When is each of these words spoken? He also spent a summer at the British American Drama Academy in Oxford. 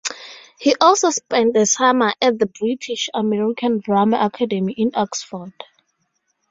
He 0.57 0.73
also 0.81 1.11
spent 1.11 1.55
a 1.55 1.67
summer 1.67 2.15
at 2.19 2.39
the 2.39 2.47
British 2.47 3.07
American 3.13 3.77
Drama 3.81 4.17
Academy 4.21 4.73
in 4.73 4.89
Oxford. 4.95 5.53